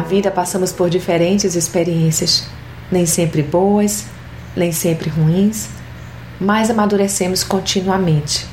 [0.00, 2.46] vida passamos por diferentes experiências,
[2.90, 4.06] nem sempre boas,
[4.56, 5.68] nem sempre ruins,
[6.40, 8.46] mas amadurecemos continuamente.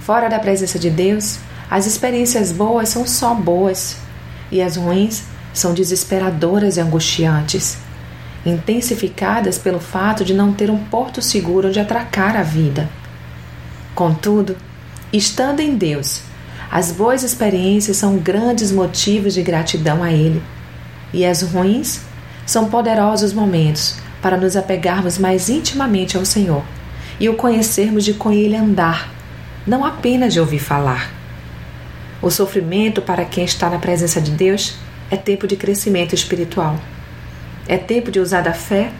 [0.00, 1.38] Fora da presença de Deus,
[1.70, 3.96] as experiências boas são só boas
[4.50, 5.22] e as ruins
[5.54, 7.78] são desesperadoras e angustiantes,
[8.44, 12.90] intensificadas pelo fato de não ter um porto seguro onde atracar a vida.
[13.94, 14.56] Contudo,
[15.12, 16.22] estando em Deus,
[16.74, 20.42] as boas experiências são grandes motivos de gratidão a Ele,
[21.12, 22.00] e as ruins
[22.44, 26.64] são poderosos momentos para nos apegarmos mais intimamente ao Senhor
[27.20, 29.08] e o conhecermos de com Ele andar,
[29.64, 31.12] não apenas de ouvir falar.
[32.20, 34.74] O sofrimento para quem está na presença de Deus
[35.12, 36.80] é tempo de crescimento espiritual.
[37.68, 38.90] É tempo de usar da fé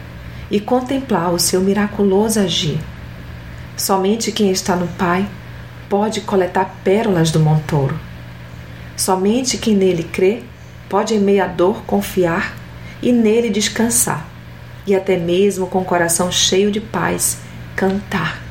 [0.49, 2.79] e contemplar o seu miraculoso agir.
[3.75, 5.27] Somente quem está no Pai
[5.89, 7.99] pode coletar pérolas do montouro.
[8.95, 10.43] Somente quem nele crê
[10.89, 12.55] pode em meia dor confiar
[13.01, 14.25] e nele descansar,
[14.87, 17.39] e até mesmo com o coração cheio de paz
[17.75, 18.41] cantar.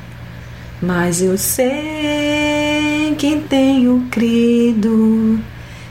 [0.81, 5.39] Mas eu sei quem tenho crido,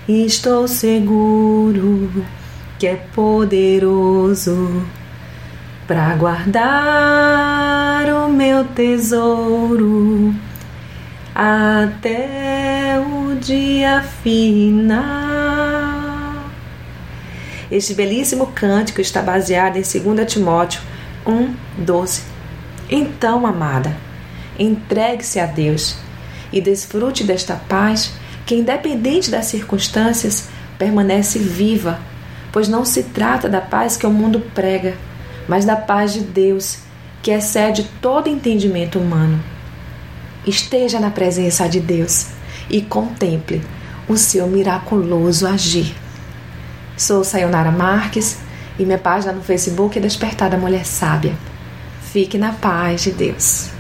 [0.09, 2.25] estou seguro
[2.79, 4.85] que é poderoso
[5.87, 10.35] para guardar o meu tesouro
[11.35, 14.95] até o dia final.
[17.71, 20.81] Este belíssimo cântico está baseado em 2 Timóteo
[21.27, 22.23] 1, 12.
[22.89, 23.97] Então, amada,
[24.57, 25.97] entregue-se a Deus
[26.53, 28.13] e desfrute desta paz
[28.47, 31.99] que, independente das circunstâncias, permanece viva,
[32.53, 34.95] pois não se trata da paz que o mundo prega,
[35.49, 36.79] mas da paz de Deus,
[37.23, 39.54] que excede todo entendimento humano.
[40.47, 42.27] Esteja na presença de Deus
[42.69, 43.63] e contemple
[44.07, 45.95] o seu miraculoso agir.
[46.97, 48.39] Sou Sayonara Marques
[48.79, 51.35] e minha página no Facebook é Despertar da Mulher Sábia.
[52.03, 53.74] Fique na paz de Deus.